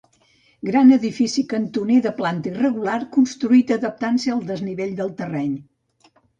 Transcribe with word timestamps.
Gran 0.69 0.95
edifici 0.95 1.43
cantoner 1.51 1.99
de 2.07 2.13
planta 2.23 2.51
irregular, 2.53 2.97
construït 3.19 3.77
adaptant-se 3.79 4.35
al 4.39 4.43
desnivell 4.51 4.99
del 5.05 5.15
terreny. 5.23 5.57